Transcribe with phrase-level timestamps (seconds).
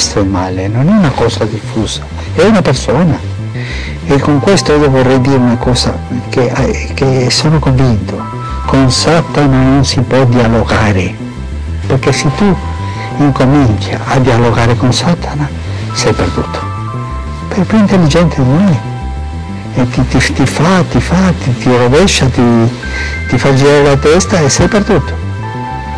[0.00, 2.00] questo è male, non è una cosa diffusa,
[2.32, 3.18] è una persona.
[4.06, 5.94] E con questo io vorrei dire una cosa
[6.30, 8.18] che, eh, che sono convinto,
[8.64, 11.14] con Satana non si può dialogare,
[11.86, 12.56] perché se tu
[13.18, 15.46] incominci a dialogare con Satana
[15.92, 16.58] sei perduto.
[17.48, 18.78] Per più intelligente di noi.
[19.74, 22.42] E ti, ti, ti fa, ti fa, ti, ti rovescia, ti,
[23.28, 25.12] ti fa girare la testa e sei perduto.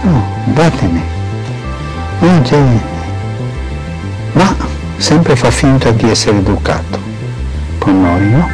[0.03, 1.03] No, vattene.
[2.19, 2.91] Non c'è.
[4.33, 4.57] Ma
[4.97, 6.99] sempre fa finta di essere educato.
[7.79, 8.49] Con noi, no?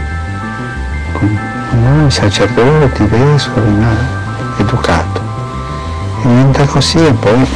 [1.12, 1.38] Con,
[1.82, 4.18] noi sacerdoti, vescovi, no?
[4.58, 5.20] educato.
[6.22, 7.46] E diventa così e poi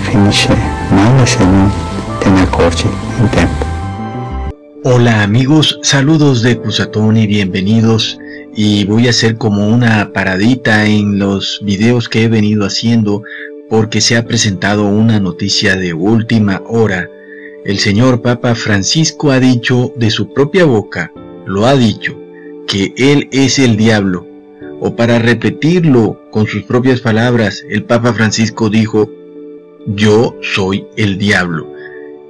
[0.00, 0.56] finisce
[0.90, 1.70] male se non
[2.18, 3.64] te ne accorgi in tempo.
[4.82, 8.18] Hola amigos, saludos de Cusatón y bienvenidos
[8.54, 13.22] y voy a hacer como una paradita en los videos que he venido haciendo
[13.70, 17.08] porque se ha presentado una noticia de última hora.
[17.64, 21.12] El señor Papa Francisco ha dicho de su propia boca,
[21.46, 22.18] lo ha dicho,
[22.66, 24.26] que él es el diablo.
[24.80, 29.08] O para repetirlo con sus propias palabras, el Papa Francisco dijo,
[29.86, 31.72] yo soy el diablo.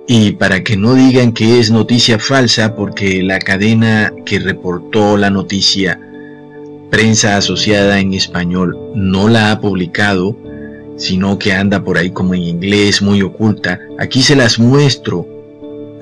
[0.06, 5.30] Y para que no digan que es noticia falsa, porque la cadena que reportó la
[5.30, 5.98] noticia,
[6.90, 10.36] prensa asociada en español, no la ha publicado,
[11.00, 15.26] sino que anda por ahí como en inglés, muy oculta, aquí se las muestro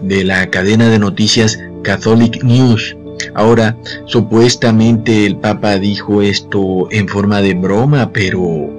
[0.02, 2.96] de la cadena de noticias Catholic News.
[3.34, 3.76] Ahora,
[4.06, 8.70] supuestamente el Papa dijo esto en forma de broma, pero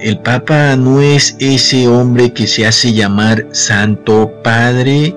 [0.00, 5.14] el Papa no es ese hombre que se hace llamar Santo Padre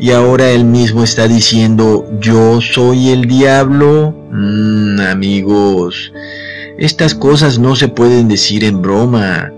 [0.00, 4.12] y ahora él mismo está diciendo yo soy el diablo.
[4.32, 6.12] Mm, amigos,
[6.78, 9.53] estas cosas no se pueden decir en broma.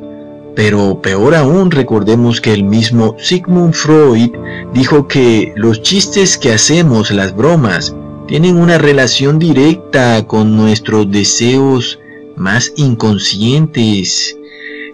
[0.56, 4.30] Pero peor aún, recordemos que el mismo Sigmund Freud
[4.72, 7.94] dijo que los chistes que hacemos, las bromas,
[8.26, 12.00] tienen una relación directa con nuestros deseos
[12.36, 14.34] más inconscientes.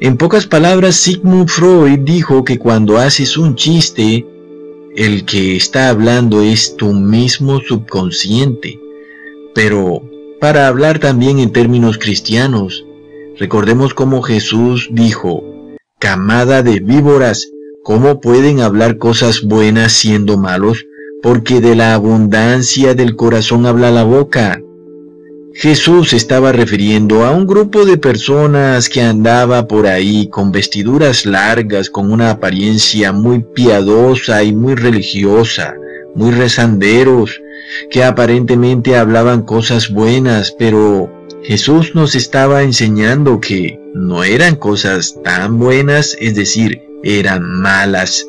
[0.00, 4.26] En pocas palabras, Sigmund Freud dijo que cuando haces un chiste,
[4.96, 8.80] el que está hablando es tu mismo subconsciente.
[9.54, 10.02] Pero,
[10.40, 12.84] para hablar también en términos cristianos,
[13.38, 15.51] recordemos cómo Jesús dijo,
[16.02, 17.52] camada de víboras,
[17.84, 20.84] ¿cómo pueden hablar cosas buenas siendo malos?
[21.22, 24.60] Porque de la abundancia del corazón habla la boca.
[25.54, 31.88] Jesús estaba refiriendo a un grupo de personas que andaba por ahí con vestiduras largas,
[31.88, 35.76] con una apariencia muy piadosa y muy religiosa,
[36.16, 37.40] muy rezanderos,
[37.90, 45.58] que aparentemente hablaban cosas buenas, pero Jesús nos estaba enseñando que no eran cosas tan
[45.58, 48.28] buenas, es decir, eran malas,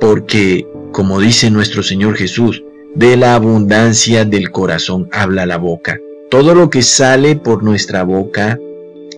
[0.00, 2.64] porque, como dice nuestro Señor Jesús,
[2.96, 6.00] de la abundancia del corazón habla la boca.
[6.28, 8.58] Todo lo que sale por nuestra boca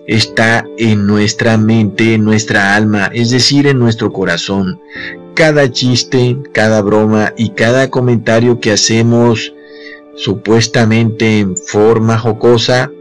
[0.05, 4.79] está en nuestra mente, en nuestra alma, es decir, en nuestro corazón.
[5.33, 9.53] Cada chiste, cada broma y cada comentario que hacemos
[10.15, 12.91] supuestamente en forma jocosa,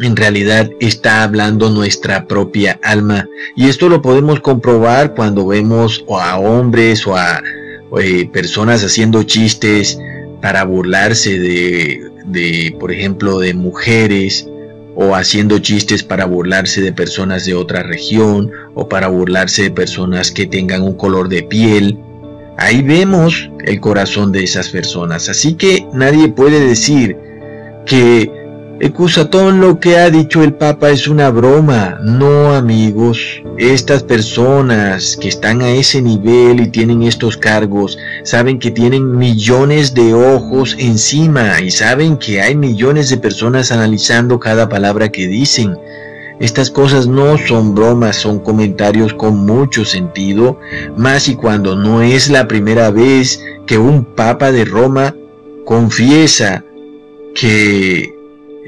[0.00, 3.28] en realidad está hablando nuestra propia alma.
[3.56, 7.42] Y esto lo podemos comprobar cuando vemos a hombres o a
[8.00, 9.98] eh, personas haciendo chistes
[10.40, 14.48] para burlarse de, de, por ejemplo, de mujeres
[14.94, 20.30] o haciendo chistes para burlarse de personas de otra región o para burlarse de personas
[20.30, 21.98] que tengan un color de piel.
[22.56, 25.28] Ahí vemos el corazón de esas personas.
[25.28, 27.16] Así que nadie puede decir
[27.86, 28.30] que
[28.80, 31.98] Ecusatón lo que ha dicho el Papa es una broma.
[32.04, 33.18] No, amigos.
[33.56, 39.94] Estas personas que están a ese nivel y tienen estos cargos saben que tienen millones
[39.94, 45.76] de ojos encima y saben que hay millones de personas analizando cada palabra que dicen.
[46.38, 50.60] Estas cosas no son bromas, son comentarios con mucho sentido,
[50.96, 55.16] más y cuando no es la primera vez que un papa de Roma
[55.64, 56.64] confiesa
[57.34, 58.17] que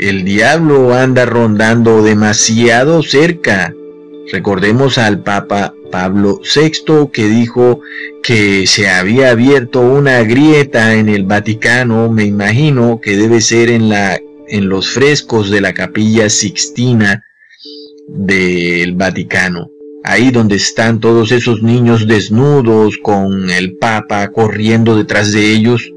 [0.00, 3.74] el diablo anda rondando demasiado cerca.
[4.32, 7.80] Recordemos al Papa Pablo VI que dijo
[8.22, 13.90] que se había abierto una grieta en el Vaticano, me imagino que debe ser en,
[13.90, 14.18] la,
[14.48, 17.24] en los frescos de la capilla Sixtina
[18.08, 19.68] del Vaticano.
[20.02, 25.92] Ahí donde están todos esos niños desnudos con el Papa corriendo detrás de ellos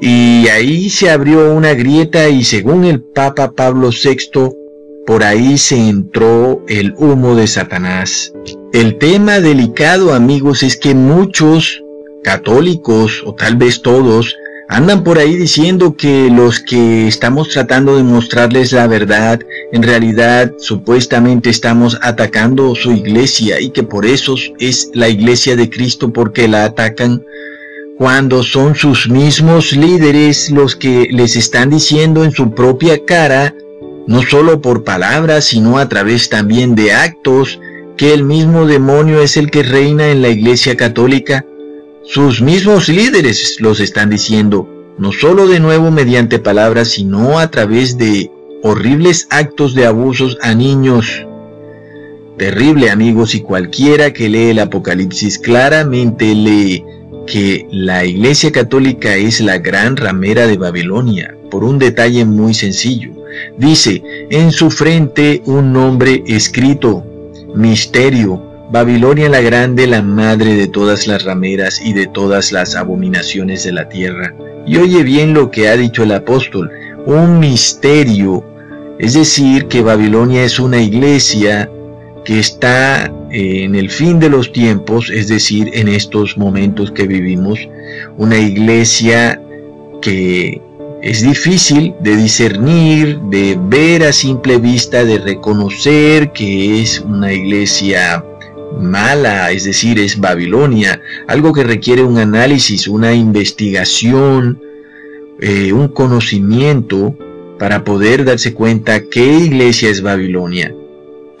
[0.00, 4.50] y ahí se abrió una grieta y según el Papa Pablo VI,
[5.06, 8.32] por ahí se entró el humo de Satanás.
[8.72, 11.82] El tema delicado, amigos, es que muchos
[12.22, 14.36] católicos, o tal vez todos,
[14.68, 19.40] andan por ahí diciendo que los que estamos tratando de mostrarles la verdad,
[19.72, 25.68] en realidad supuestamente estamos atacando su iglesia y que por eso es la iglesia de
[25.68, 27.22] Cristo porque la atacan
[28.00, 33.54] cuando son sus mismos líderes los que les están diciendo en su propia cara,
[34.06, 37.60] no solo por palabras, sino a través también de actos,
[37.98, 41.44] que el mismo demonio es el que reina en la Iglesia Católica.
[42.02, 44.66] Sus mismos líderes los están diciendo,
[44.96, 48.30] no solo de nuevo mediante palabras, sino a través de
[48.62, 51.26] horribles actos de abusos a niños.
[52.38, 56.82] Terrible amigos, y cualquiera que lee el Apocalipsis claramente lee
[57.30, 63.12] que la Iglesia Católica es la gran ramera de Babilonia, por un detalle muy sencillo.
[63.56, 67.04] Dice, en su frente un nombre escrito,
[67.54, 68.42] misterio,
[68.72, 73.72] Babilonia la grande, la madre de todas las rameras y de todas las abominaciones de
[73.72, 74.34] la tierra.
[74.66, 76.68] Y oye bien lo que ha dicho el apóstol,
[77.06, 78.44] un misterio,
[78.98, 81.70] es decir, que Babilonia es una iglesia
[82.24, 87.06] que está eh, en el fin de los tiempos, es decir, en estos momentos que
[87.06, 87.68] vivimos,
[88.16, 89.40] una iglesia
[90.02, 90.60] que
[91.02, 98.24] es difícil de discernir, de ver a simple vista, de reconocer que es una iglesia
[98.78, 104.60] mala, es decir, es Babilonia, algo que requiere un análisis, una investigación,
[105.40, 107.16] eh, un conocimiento
[107.58, 110.74] para poder darse cuenta qué iglesia es Babilonia.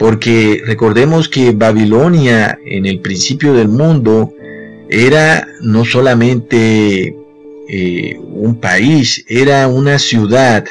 [0.00, 4.32] Porque recordemos que Babilonia en el principio del mundo
[4.88, 7.14] era no solamente
[7.68, 10.64] eh, un país, era una ciudad,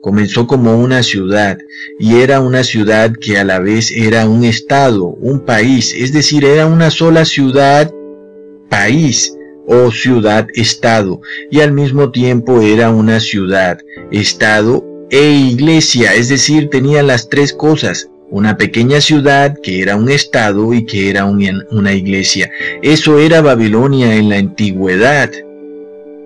[0.00, 1.58] comenzó como una ciudad
[1.98, 6.44] y era una ciudad que a la vez era un estado, un país, es decir,
[6.44, 7.92] era una sola ciudad,
[8.70, 9.34] país
[9.66, 11.20] o ciudad-estado.
[11.50, 13.80] Y al mismo tiempo era una ciudad,
[14.12, 20.10] estado e iglesia, es decir, tenía las tres cosas, una pequeña ciudad que era un
[20.10, 22.50] estado y que era una iglesia.
[22.82, 25.30] Eso era Babilonia en la antigüedad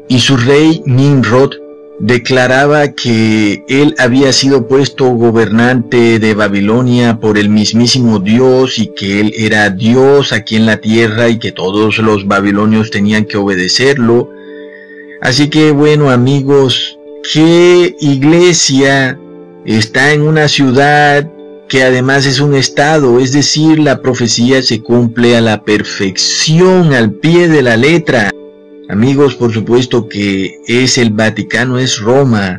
[0.09, 1.53] y su rey Nimrod
[2.01, 9.21] declaraba que él había sido puesto gobernante de Babilonia por el mismísimo Dios y que
[9.21, 14.31] él era Dios aquí en la tierra y que todos los babilonios tenían que obedecerlo.
[15.21, 16.99] Así que bueno amigos,
[17.33, 19.19] ¿qué iglesia
[19.67, 21.31] está en una ciudad
[21.71, 23.21] que además es un estado?
[23.21, 28.33] Es decir, la profecía se cumple a la perfección, al pie de la letra.
[28.89, 32.59] Amigos, por supuesto que es el Vaticano, es Roma.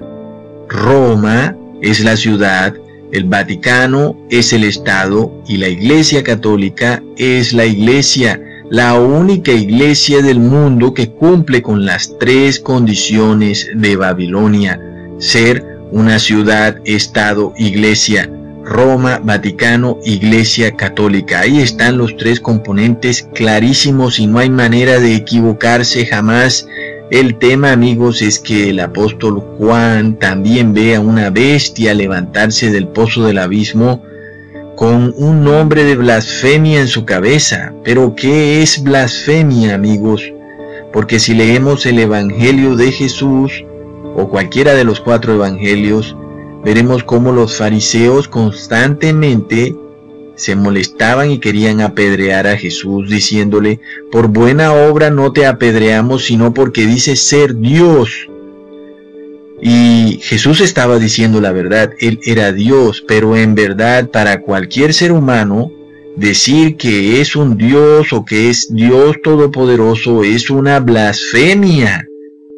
[0.70, 2.74] Roma es la ciudad,
[3.12, 10.22] el Vaticano es el Estado y la Iglesia Católica es la Iglesia, la única iglesia
[10.22, 14.80] del mundo que cumple con las tres condiciones de Babilonia,
[15.18, 18.32] ser una ciudad, Estado, Iglesia.
[18.72, 21.42] Roma, Vaticano, Iglesia Católica.
[21.42, 26.66] Ahí están los tres componentes clarísimos y no hay manera de equivocarse jamás.
[27.12, 32.88] El tema, amigos, es que el apóstol Juan también ve a una bestia levantarse del
[32.88, 34.02] pozo del abismo
[34.78, 37.74] con un nombre de blasfemia en su cabeza.
[37.84, 40.24] Pero ¿qué es blasfemia, amigos?
[40.94, 43.66] Porque si leemos el Evangelio de Jesús
[44.16, 46.16] o cualquiera de los cuatro evangelios,
[46.64, 49.76] veremos cómo los fariseos constantemente
[50.36, 53.80] se molestaban y querían apedrear a Jesús diciéndole,
[54.12, 58.28] por buena obra no te apedreamos, sino porque dices ser Dios.
[59.62, 65.12] Y Jesús estaba diciendo la verdad, Él era Dios, pero en verdad para cualquier ser
[65.12, 65.72] humano,
[66.16, 72.08] decir que es un Dios o que es Dios Todopoderoso es una blasfemia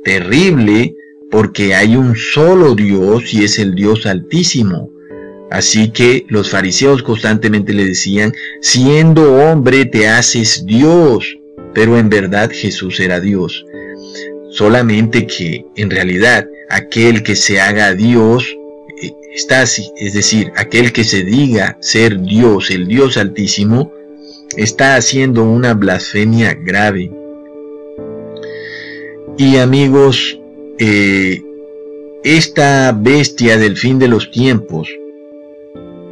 [0.03, 0.95] terrible
[1.33, 4.91] porque hay un solo Dios y es el Dios altísimo.
[5.49, 11.25] Así que los fariseos constantemente le decían, siendo hombre te haces Dios,
[11.73, 13.65] pero en verdad Jesús era Dios.
[14.51, 18.55] Solamente que en realidad aquel que se haga Dios
[19.01, 23.91] eh, está así, es decir, aquel que se diga ser Dios, el Dios altísimo,
[24.55, 27.11] está haciendo una blasfemia grave.
[29.39, 30.37] Y amigos,
[30.79, 31.41] eh,
[32.23, 34.89] esta bestia del fin de los tiempos,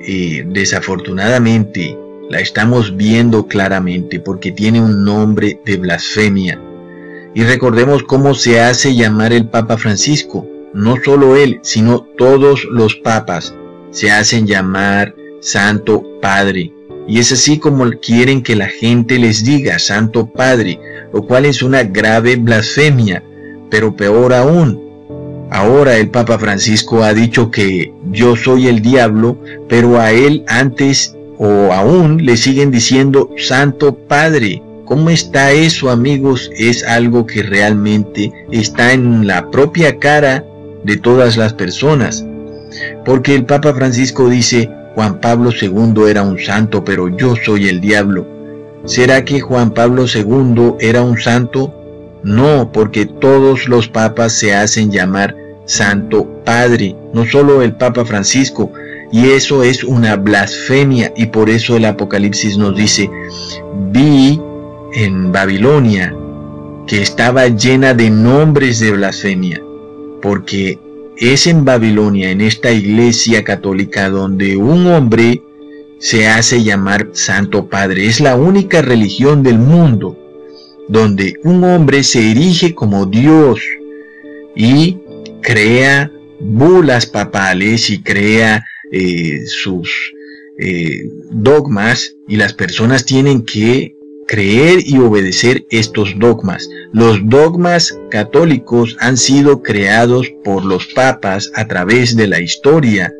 [0.08, 1.98] eh, desafortunadamente,
[2.30, 6.60] la estamos viendo claramente porque tiene un nombre de blasfemia.
[7.34, 10.48] Y recordemos cómo se hace llamar el Papa Francisco.
[10.74, 13.53] No solo él, sino todos los papas
[13.91, 16.74] se hacen llamar Santo Padre.
[17.08, 20.80] Y es así como quieren que la gente les diga Santo Padre,
[21.13, 23.24] lo cual es una grave blasfemia.
[23.72, 24.80] Pero peor aún,
[25.50, 29.38] ahora el Papa Francisco ha dicho que yo soy el diablo,
[29.68, 34.62] pero a él antes o aún le siguen diciendo Santo Padre.
[34.86, 36.51] ¿Cómo está eso amigos?
[36.56, 40.46] Es algo que realmente está en la propia cara
[40.84, 42.24] de todas las personas.
[43.06, 47.82] Porque el Papa Francisco dice, Juan Pablo II era un santo, pero yo soy el
[47.82, 48.28] diablo.
[48.86, 51.74] ¿Será que Juan Pablo II era un santo?
[52.24, 55.36] No, porque todos los papas se hacen llamar
[55.66, 58.72] Santo Padre, no solo el Papa Francisco,
[59.12, 63.10] y eso es una blasfemia y por eso el Apocalipsis nos dice,
[63.92, 64.40] vi
[64.94, 66.16] en Babilonia
[66.88, 69.62] que estaba llena de nombres de blasfemia,
[70.22, 70.80] porque
[71.18, 75.44] es en Babilonia, en esta iglesia católica, donde un hombre
[76.00, 78.08] se hace llamar Santo Padre.
[78.08, 80.18] Es la única religión del mundo
[80.91, 83.62] donde un hombre se erige como Dios
[84.55, 84.98] y
[85.41, 89.89] crea bulas papales y crea eh, sus
[90.60, 93.95] eh, dogmas y las personas tienen que
[94.27, 96.69] creer y obedecer estos dogmas.
[96.91, 103.13] Los dogmas católicos han sido creados por los papas a través de la historia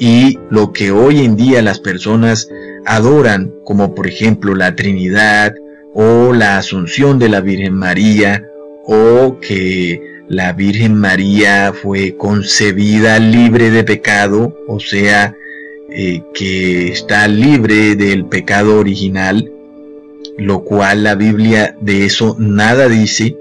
[0.00, 2.48] y lo que hoy en día las personas
[2.86, 5.54] adoran, como por ejemplo la Trinidad
[6.00, 8.46] o la Asunción de la Virgen María
[8.86, 15.34] o que la Virgen María fue concebida libre de pecado, o sea,
[15.90, 19.50] eh, que está libre del pecado original,
[20.36, 23.36] lo cual la Biblia de eso nada dice.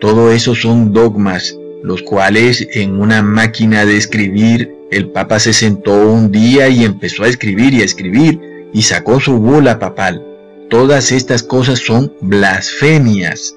[0.00, 6.10] Todo eso son dogmas, los cuales en una máquina de escribir el Papa se sentó
[6.10, 8.40] un día y empezó a escribir y a escribir
[8.72, 10.26] y sacó su bula papal.
[10.70, 13.56] Todas estas cosas son blasfemias.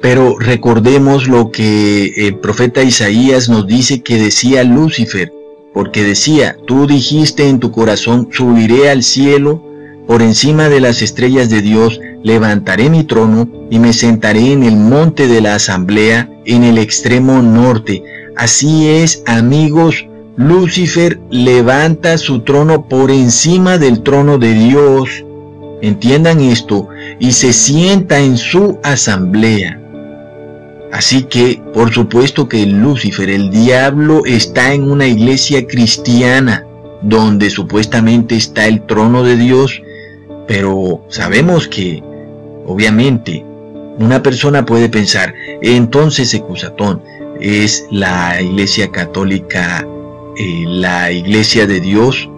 [0.00, 5.32] Pero recordemos lo que el profeta Isaías nos dice que decía Lucifer,
[5.74, 9.60] porque decía, tú dijiste en tu corazón, subiré al cielo,
[10.06, 14.76] por encima de las estrellas de Dios, levantaré mi trono y me sentaré en el
[14.76, 18.02] monte de la asamblea, en el extremo norte.
[18.36, 20.06] Así es, amigos,
[20.40, 25.22] Lucifer levanta su trono por encima del trono de Dios.
[25.82, 29.78] Entiendan esto, y se sienta en su asamblea.
[30.92, 36.64] Así que, por supuesto que Lucifer, el diablo, está en una iglesia cristiana,
[37.02, 39.82] donde supuestamente está el trono de Dios,
[40.48, 42.02] pero sabemos que,
[42.66, 43.44] obviamente,
[43.98, 47.02] una persona puede pensar, entonces Ecusatón
[47.40, 49.86] es la iglesia católica,
[50.36, 52.28] eh, la iglesia de Dios.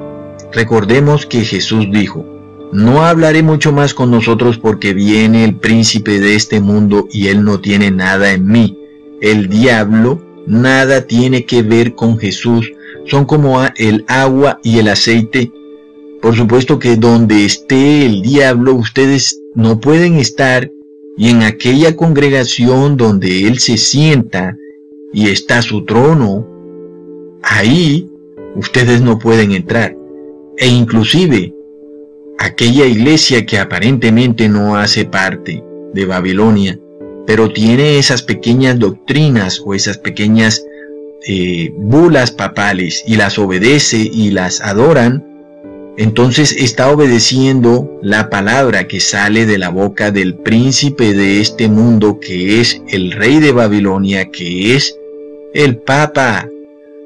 [0.52, 2.24] Recordemos que Jesús dijo,
[2.72, 7.44] no hablaré mucho más con nosotros porque viene el príncipe de este mundo y él
[7.44, 8.78] no tiene nada en mí.
[9.20, 12.72] El diablo nada tiene que ver con Jesús.
[13.06, 15.52] Son como el agua y el aceite.
[16.20, 20.70] Por supuesto que donde esté el diablo ustedes no pueden estar
[21.16, 24.56] y en aquella congregación donde él se sienta
[25.12, 26.48] y está su trono,
[27.42, 28.08] ahí
[28.56, 29.96] ustedes no pueden entrar.
[30.56, 31.54] E inclusive
[32.38, 35.62] aquella iglesia que aparentemente no hace parte
[35.94, 36.78] de Babilonia,
[37.26, 40.64] pero tiene esas pequeñas doctrinas o esas pequeñas
[41.26, 45.24] eh, bulas papales y las obedece y las adoran,
[45.96, 52.18] entonces está obedeciendo la palabra que sale de la boca del príncipe de este mundo
[52.18, 54.96] que es el rey de Babilonia, que es
[55.54, 56.48] el Papa,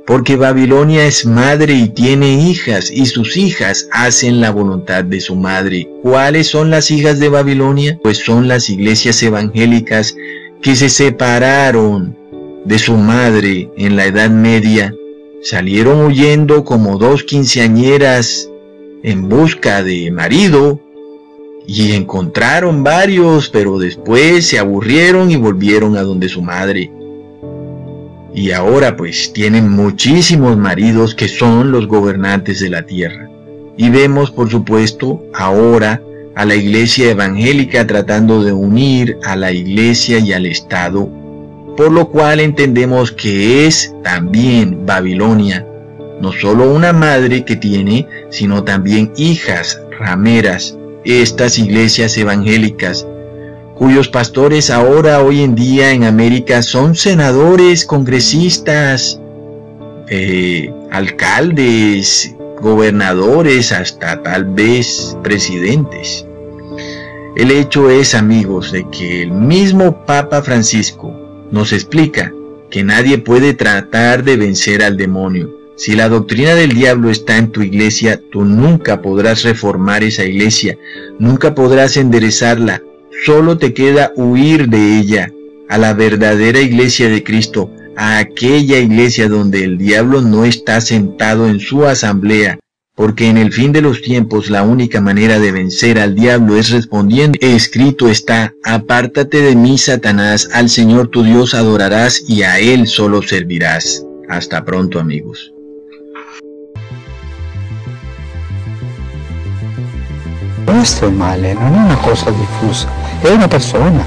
[0.07, 5.35] porque Babilonia es madre y tiene hijas, y sus hijas hacen la voluntad de su
[5.35, 5.89] madre.
[6.03, 7.99] ¿Cuáles son las hijas de Babilonia?
[8.03, 10.17] Pues son las iglesias evangélicas
[10.63, 12.17] que se separaron
[12.65, 14.95] de su madre en la Edad Media,
[15.43, 18.49] salieron huyendo como dos quinceañeras
[19.03, 20.81] en busca de marido,
[21.69, 26.93] y encontraron varios, pero después se aburrieron y volvieron a donde su madre
[28.37, 33.31] y ahora pues tienen muchísimos maridos que son los gobernantes de la tierra.
[33.79, 36.03] Y vemos por supuesto ahora
[36.35, 41.09] a la iglesia evangélica tratando de unir a la iglesia y al Estado,
[41.79, 45.67] por lo cual entendemos que es también Babilonia,
[46.21, 53.07] no solo una madre que tiene, sino también hijas rameras, estas iglesias evangélicas
[53.77, 59.21] cuyos pastores ahora hoy en día en América son senadores, congresistas,
[60.09, 66.27] eh, alcaldes, gobernadores, hasta tal vez presidentes.
[67.37, 71.15] El hecho es, amigos, de que el mismo Papa Francisco
[71.51, 72.33] nos explica
[72.71, 75.51] que nadie puede tratar de vencer al demonio.
[75.77, 80.79] Si la doctrina del diablo está en tu iglesia, tú nunca podrás reformar esa iglesia,
[81.19, 82.81] nunca podrás enderezarla,
[83.25, 85.31] solo te queda huir de ella
[85.69, 91.49] a la verdadera iglesia de Cristo, a aquella iglesia donde el diablo no está sentado
[91.49, 92.59] en su asamblea,
[92.95, 96.71] porque en el fin de los tiempos la única manera de vencer al diablo es
[96.71, 97.39] respondiendo.
[97.41, 103.23] Escrito está, apártate de mí, Satanás, al Señor tu Dios adorarás y a Él solo
[103.23, 104.05] servirás.
[104.29, 105.53] Hasta pronto amigos.
[110.67, 114.05] Questo è male, non è una cosa diffusa, è una persona.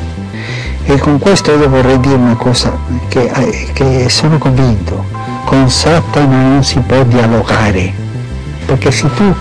[0.83, 2.75] E con questo io vorrei dire una cosa
[3.09, 5.05] che, eh, che sono convinto,
[5.45, 7.93] con Satana non si può dialogare,
[8.65, 9.35] perché se tu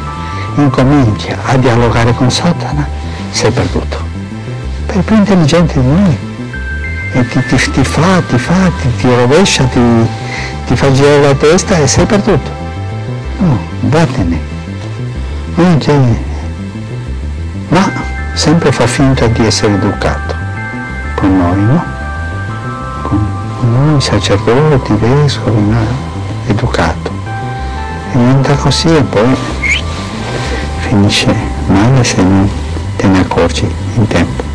[0.56, 2.86] incominci a dialogare con Satana
[3.30, 3.96] sei perduto.
[4.86, 6.16] Per più intelligente di noi
[7.12, 9.80] e ti, ti, ti fa, ti fa, ti, ti rovescia, ti,
[10.66, 12.50] ti fa girare la testa e sei perduto.
[13.38, 14.40] No, vattene.
[15.54, 15.94] Non c'è
[18.38, 20.32] sempre fa finta di essere educato
[21.16, 21.84] con noi, no?
[23.02, 23.26] Con
[23.72, 25.84] noi sacerdoti, vescovi, no?
[26.46, 27.10] educato.
[28.12, 29.36] E diventa così e poi
[30.78, 31.34] finisce
[31.66, 32.48] male se non
[32.94, 34.47] te ne accorgi in tempo.